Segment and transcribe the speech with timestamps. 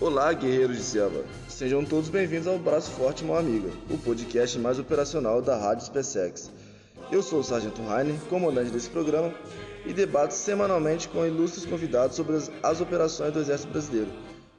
[0.00, 1.26] Olá, guerreiros de selva.
[1.46, 6.50] Sejam todos bem-vindos ao Braço Forte Mão Amiga, o podcast mais operacional da Rádio SpaceX.
[7.12, 9.30] Eu sou o Sargento Rainer, comandante desse programa,
[9.84, 14.10] e debato semanalmente com ilustres convidados sobre as, as operações do Exército Brasileiro,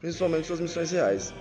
[0.00, 1.34] principalmente suas missões reais.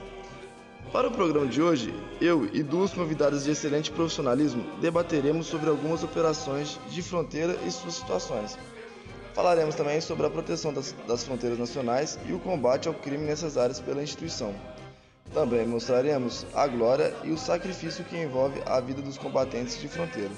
[0.91, 6.03] Para o programa de hoje, eu e duas convidadas de excelente profissionalismo debateremos sobre algumas
[6.03, 8.57] operações de fronteira e suas situações.
[9.35, 13.57] Falaremos também sobre a proteção das, das, fronteiras nacionais e o combate ao crime nessas
[13.57, 14.55] áreas pela instituição.
[15.33, 20.31] Também mostraremos a glória e o sacrifício que envolve a vida dos combatentes de fronteira.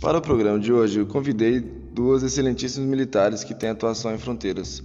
[0.00, 4.84] Para o programa de hoje, eu convidei duas excelentíssimas militares que têm atuação em fronteiras.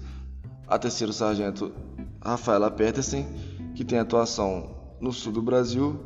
[0.67, 1.71] A terceiro sargento
[2.19, 3.27] Rafaela Petersen,
[3.75, 5.99] que tem atuação no sul do Brasil,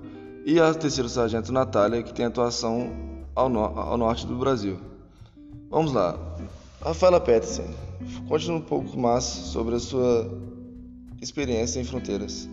[0.45, 2.91] e a terceiro sargento Natália, que tem atuação
[3.35, 4.79] ao, no ao norte do Brasil.
[5.69, 6.17] Vamos lá.
[6.81, 7.65] Rafaela Petersen,
[8.27, 10.29] conte um pouco mais sobre a sua
[11.21, 12.49] experiência em fronteiras.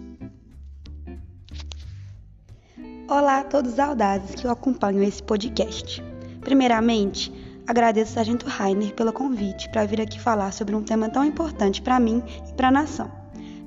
[3.09, 6.01] Olá a todos os audazes que acompanham esse podcast.
[6.43, 7.33] Primeiramente,
[7.67, 11.83] agradeço ao Sargento Rainer pelo convite para vir aqui falar sobre um tema tão importante
[11.83, 13.11] para mim e para a nação.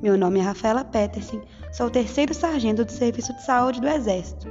[0.02, 1.42] Meu nome é Rafaela Petersen,
[1.74, 4.48] sou o terceiro sargento do Serviço de Saúde do Exército.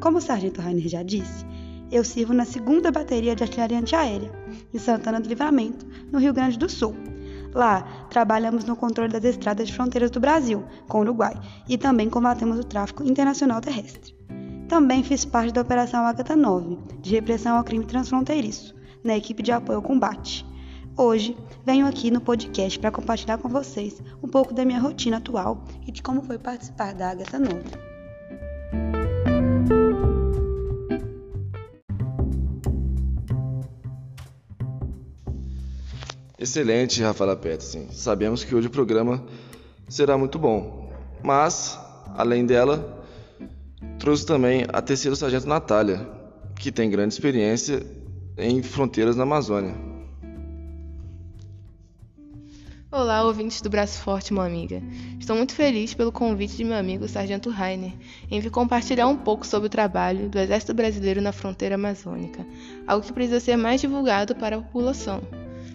[0.00, 1.44] Como o Sargento Rainer já disse,
[1.90, 4.30] eu sirvo na segunda bateria de artilharia antiaérea,
[4.72, 6.94] em Santana do Livramento, no Rio Grande do Sul.
[7.52, 11.34] Lá, trabalhamos no controle das estradas de fronteiras do Brasil, com o Uruguai,
[11.68, 14.14] e também combatemos o tráfico internacional terrestre.
[14.68, 19.50] Também fiz parte da Operação Agatha 9, de repressão ao crime transfronteiriço, na equipe de
[19.50, 20.46] apoio ao combate.
[20.96, 25.64] Hoje, venho aqui no podcast para compartilhar com vocês um pouco da minha rotina atual
[25.86, 27.58] e de como foi participar da Agatha 9.
[36.38, 37.88] Excelente, Rafaela Peterson.
[37.90, 39.24] Sabemos que hoje o programa
[39.88, 40.90] será muito bom.
[41.22, 41.78] Mas,
[42.16, 43.00] além dela,
[44.00, 46.08] Trouxe também a terceira sargento Natália,
[46.56, 47.82] que tem grande experiência
[48.38, 49.89] em fronteiras na Amazônia.
[52.92, 54.82] Olá, ouvintes do Braço Forte, uma amiga.
[55.20, 57.92] Estou muito feliz pelo convite de meu amigo Sargento Rainer
[58.28, 62.44] em vir compartilhar um pouco sobre o trabalho do Exército Brasileiro na fronteira amazônica,
[62.88, 65.22] algo que precisa ser mais divulgado para a população.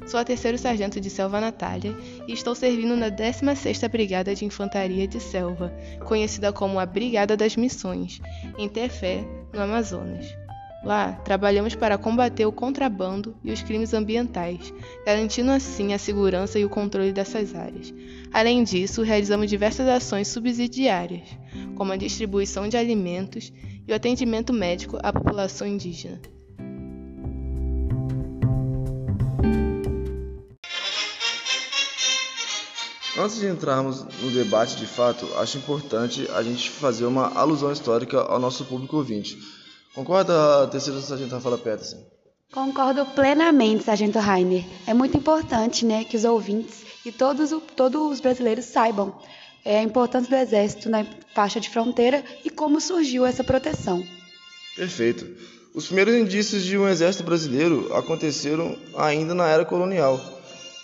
[0.06, 5.08] Sou a terceiro sargento de Selva Natália e estou servindo na 16ª Brigada de Infantaria
[5.08, 5.74] de Selva,
[6.04, 8.20] conhecida como a Brigada das Missões,
[8.58, 9.24] em Tefé,
[9.54, 10.45] no Amazonas.
[10.86, 14.72] Lá, trabalhamos para combater o contrabando e os crimes ambientais,
[15.04, 17.92] garantindo assim a segurança e o controle dessas áreas.
[18.32, 21.28] Além disso, realizamos diversas ações subsidiárias,
[21.76, 23.52] como a distribuição de alimentos
[23.88, 26.22] e o atendimento médico à população indígena.
[33.18, 38.20] Antes de entrarmos no debate de fato, acho importante a gente fazer uma alusão histórica
[38.20, 39.65] ao nosso público ouvinte.
[39.96, 42.06] Concorda, terceira sargento Rafaela Peterson?
[42.52, 44.66] Concordo plenamente, sargento Rainer.
[44.86, 49.18] É muito importante né, que os ouvintes e todos, todos os brasileiros saibam
[49.64, 54.06] é, a importância do Exército na faixa de fronteira e como surgiu essa proteção.
[54.76, 55.26] Perfeito.
[55.74, 60.20] Os primeiros indícios de um exército brasileiro aconteceram ainda na era colonial,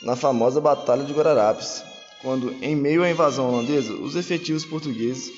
[0.01, 1.83] na famosa Batalha de Guararapes,
[2.21, 5.31] quando, em meio à invasão holandesa, os efetivos portugueses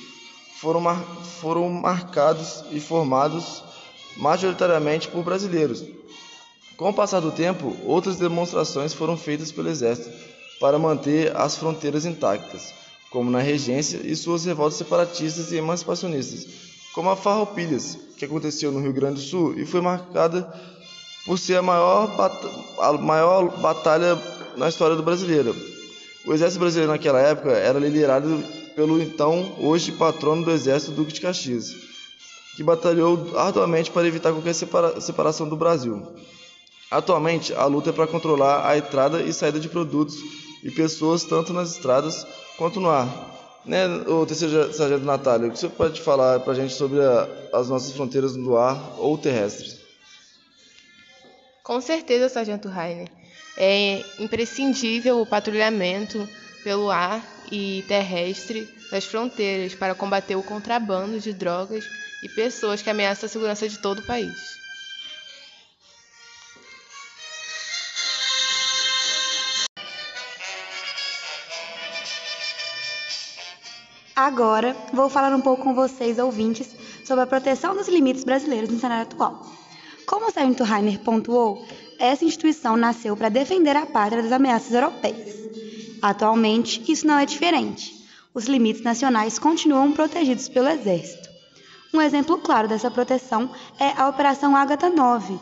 [0.64, 1.04] foram, mar
[1.42, 3.62] foram marcados e formados
[4.16, 5.84] majoritariamente por brasileiros.
[6.78, 10.10] Com o passar do tempo, outras demonstrações foram feitas pelo Exército
[10.62, 12.74] para manter as fronteiras intactas,
[13.12, 16.48] como na regência e suas revoltas separatistas e emancipacionistas,
[16.94, 20.50] como a Farroupilhas, que aconteceu no Rio Grande do Sul e foi marcada
[21.26, 22.10] por ser a maior,
[22.80, 24.18] a maior batalha
[24.56, 25.54] na história do brasileira,
[26.26, 31.22] o exército brasileiro naquela época era liderado pelo então, hoje patrono do exército Duque de
[31.22, 31.76] Caxias,
[32.56, 36.06] que batalhou arduamente para evitar qualquer separa separação do Brasil.
[36.90, 40.16] Atualmente, a luta é para controlar a entrada e saída de produtos
[40.64, 42.26] e pessoas tanto nas estradas
[42.58, 43.32] quanto no ar.
[43.66, 47.28] Né, o terceiro sargento Natália, o que você pode falar para a gente sobre a,
[47.54, 49.80] as nossas fronteiras no ar ou terrestres?
[51.64, 53.08] Com certeza, sargento Rainer.
[53.58, 56.28] É imprescindível o patrulhamento
[56.64, 61.86] pelo ar e terrestre das fronteiras para combater o contrabando de drogas
[62.24, 64.34] e pessoas que ameaçam a segurança de todo o país.
[74.16, 76.76] Agora, vou falar um pouco com vocês, ouvintes,
[77.06, 79.46] sobre a proteção dos limites brasileiros no cenário atual.
[80.08, 81.64] Como Sargento Rainer pontuou,
[82.00, 85.43] essa instituição nasceu para defender a pátria das ameaças europeias.
[86.04, 87.94] Atualmente, isso não é diferente.
[88.34, 91.30] Os limites nacionais continuam protegidos pelo Exército.
[91.94, 95.40] Um exemplo claro dessa proteção é a Operação Ágata 9,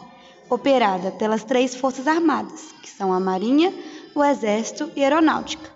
[0.52, 3.74] operada pelas três Forças Armadas, que são a Marinha,
[4.14, 5.68] o Exército e a Aeronáutica,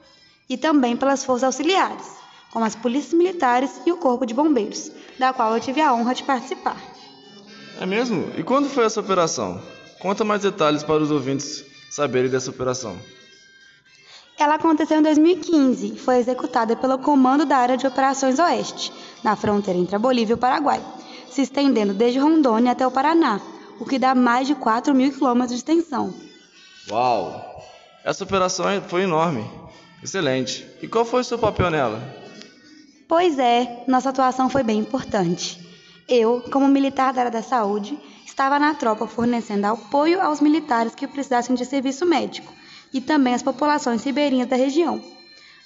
[0.48, 2.06] e também pelas Forças Auxiliares,
[2.52, 6.14] como as Polícias Militares e o Corpo de Bombeiros, da qual eu tive a honra
[6.14, 6.78] de participar.
[7.82, 8.32] É mesmo?
[8.38, 9.60] E quando foi essa operação?
[10.00, 12.96] Conta mais detalhes para os ouvintes saberem dessa operação.
[14.38, 18.92] Ela aconteceu em 2015 e foi executada pelo Comando da Área de Operações Oeste,
[19.24, 20.82] na fronteira entre a Bolívia e o Paraguai,
[21.32, 23.40] se estendendo desde Rondônia até o Paraná,
[23.80, 26.14] o que dá mais de 4 mil quilômetros de extensão.
[26.92, 27.64] Uau!
[28.04, 29.50] Essa operação foi enorme.
[30.04, 30.68] Excelente.
[30.82, 32.02] E qual foi o seu papel nela?
[33.08, 35.66] Pois é, nossa atuação foi bem importante.
[36.08, 41.08] Eu, como militar da área da saúde, estava na tropa fornecendo apoio aos militares que
[41.08, 42.54] precisassem de serviço médico
[42.94, 45.02] e também às populações ribeirinhas da região.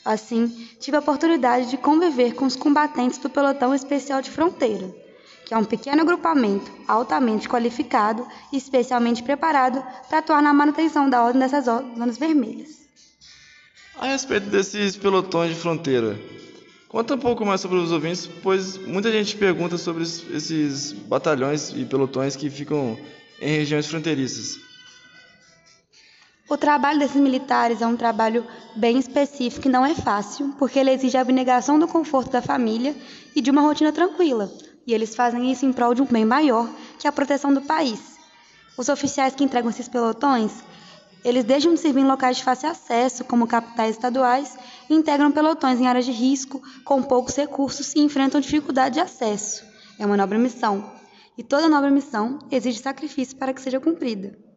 [0.03, 4.93] Assim, tive a oportunidade de conviver com os combatentes do Pelotão Especial de Fronteira,
[5.45, 11.23] que é um pequeno agrupamento altamente qualificado e especialmente preparado para atuar na manutenção da
[11.23, 12.79] ordem dessas zonas vermelhas.
[13.97, 16.17] A respeito desses pelotões de fronteira,
[16.87, 21.83] conta um pouco mais sobre os ouvintes, pois muita gente pergunta sobre esses batalhões e
[21.83, 22.97] pelotões que ficam
[23.41, 24.68] em regiões fronteiriças.
[26.49, 28.43] O trabalho desses militares é um trabalho
[28.75, 32.95] bem específico e não é fácil, porque ele exige a abnegação do conforto da família
[33.35, 34.51] e de uma rotina tranquila,
[34.87, 36.67] e eles fazem isso em prol de um bem maior,
[36.97, 38.17] que é a proteção do país.
[38.75, 40.51] Os oficiais que entregam esses pelotões,
[41.23, 44.57] eles deixam de servir em locais de fácil acesso, como capitais estaduais,
[44.89, 49.63] e integram pelotões em áreas de risco, com poucos recursos e enfrentam dificuldade de acesso.
[49.99, 50.93] É uma nobre missão,
[51.37, 54.48] e toda nobre missão exige sacrifício para que seja cumprida.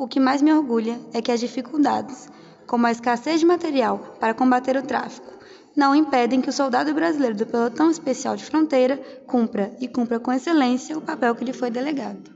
[0.00, 2.28] O que mais me orgulha é que as dificuldades,
[2.68, 5.26] como a escassez de material para combater o tráfico,
[5.74, 8.96] não impedem que o soldado brasileiro do Pelotão Especial de Fronteira
[9.26, 12.30] cumpra e cumpra com excelência o papel que lhe foi delegado.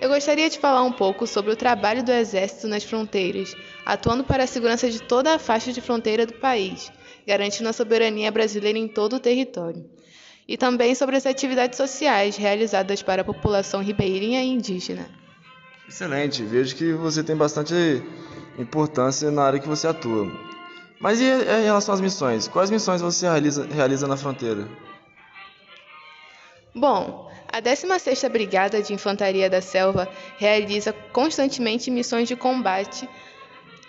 [0.00, 3.52] Eu gostaria de falar um pouco sobre o trabalho do Exército nas fronteiras,
[3.84, 6.92] atuando para a segurança de toda a faixa de fronteira do país
[7.26, 9.84] garantindo a soberania brasileira em todo o território.
[10.46, 15.08] E também sobre as atividades sociais realizadas para a população ribeirinha e indígena.
[15.88, 17.74] Excelente, vejo que você tem bastante
[18.58, 20.30] importância na área que você atua.
[21.00, 22.48] Mas e em relação às missões?
[22.48, 24.68] Quais missões você realiza, realiza na fronteira?
[26.74, 30.08] Bom, a 16ª Brigada de Infantaria da Selva
[30.38, 33.06] realiza constantemente missões de combate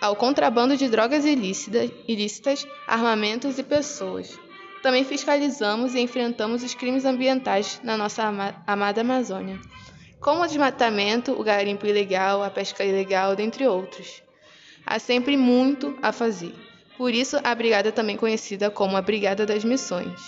[0.04, 4.38] ao contrabando de drogas ilícitas, armamentos e pessoas.
[4.82, 8.22] Também fiscalizamos e enfrentamos os crimes ambientais na nossa
[8.66, 9.58] amada Amazônia,
[10.20, 14.22] como o desmatamento, o garimpo ilegal, a pesca ilegal, dentre outros.
[14.84, 16.54] Há sempre muito a fazer.
[16.98, 20.20] Por isso, a brigada é também conhecida como a Brigada das Missões.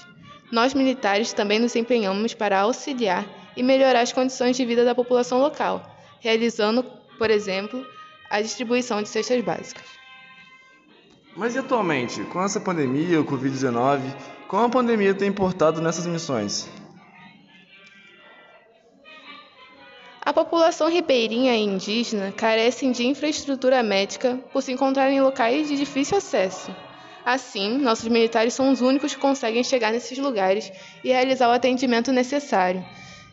[0.51, 5.39] Nós militares também nos empenhamos para auxiliar e melhorar as condições de vida da população
[5.39, 5.85] local,
[6.21, 6.83] realizando,
[7.19, 7.87] por exemplo,
[8.31, 9.85] a distribuição de cestas básicas.
[11.37, 14.01] Mas e atualmente, com essa pandemia, o Covid-19,
[14.49, 16.69] como a pandemia tem importado nessas missões?
[20.27, 25.77] A população ribeirinha e indígena carecem de infraestrutura médica por se encontrar em locais de
[25.77, 26.75] difícil acesso.
[27.25, 30.73] Assim, nossos militares são os únicos que conseguem chegar nesses lugares
[31.05, 32.85] e realizar o atendimento necessário,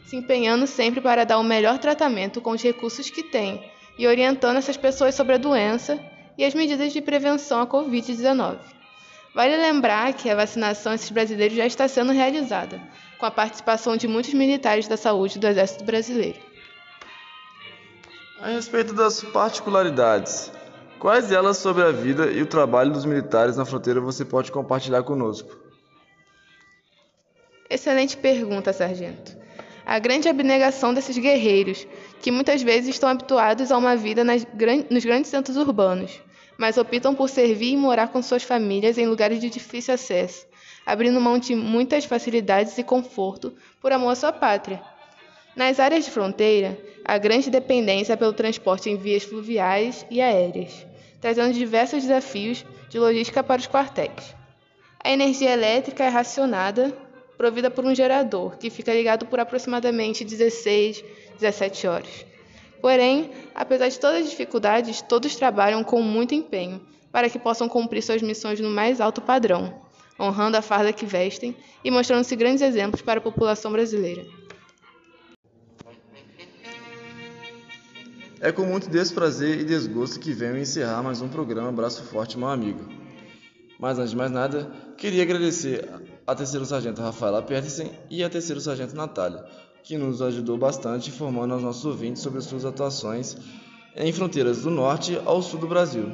[0.05, 3.63] se empenhando sempre para dar o melhor tratamento com os recursos que têm,
[3.97, 5.99] e orientando essas pessoas sobre a doença
[6.37, 8.57] e as medidas de prevenção à Covid-19.
[9.35, 12.79] Vale lembrar que a vacinação desses brasileiros já está sendo realizada,
[13.17, 16.39] com a participação de muitos militares da saúde do Exército Brasileiro.
[18.39, 20.51] A respeito das particularidades,
[20.99, 25.01] quais delas sobre a vida e o trabalho dos militares na fronteira você pode compartilhar
[25.03, 25.57] conosco?
[27.69, 29.42] Excelente pergunta, sargento.
[29.85, 31.85] A grande abnegação desses guerreiros,
[32.21, 34.45] que muitas vezes estão habituados a uma vida nas,
[34.89, 36.21] nos grandes centros urbanos,
[36.57, 40.47] mas optam por servir e morar com suas famílias em lugares de difícil acesso,
[40.85, 44.81] abrindo mão de muitas facilidades e conforto por amor à sua pátria.
[45.55, 50.85] Nas áreas de fronteira, há grande dependência pelo transporte em vias fluviais e aéreas,
[51.19, 54.35] trazendo diversos desafios de logística para os quartéis.
[55.03, 56.95] A energia elétrica é racionada,
[57.37, 61.03] provida por um gerador, que fica ligado por aproximadamente 16,
[61.39, 62.25] 17 horas.
[62.81, 68.01] Porém, apesar de todas as dificuldades, todos trabalham com muito empenho para que possam cumprir
[68.01, 69.81] suas missões no mais alto padrão.
[70.19, 74.23] honrando a farda que vestem e mostrando-se grandes exemplos para a população brasileira.
[78.39, 82.49] É com muito desprazer e desgosto que venho encerrar mais um programa Braço Forte, meu
[82.49, 82.87] amigo.
[83.79, 85.89] Mas antes de mais nada, queria agradecer
[86.25, 89.43] a terceiro sargento Rafaela Petersen e a terceiro sargento Natália,
[89.83, 93.37] que nos ajudou bastante informando aos nossos ouvintes sobre as suas atuações
[93.95, 96.09] em fronteiras do norte ao sul do Brasil.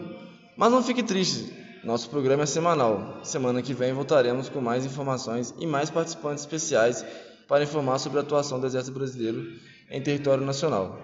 [0.58, 3.20] Mas não fique triste, nosso programa é semanal.
[3.24, 7.06] Semana que vem voltaremos com mais informações e mais participantes especiais
[7.48, 9.54] para informar sobre a atuação do Exército Brasileiro
[9.90, 11.00] em território nacional.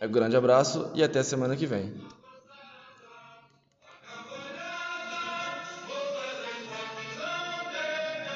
[0.00, 1.92] É um grande abraço e até semana que vem.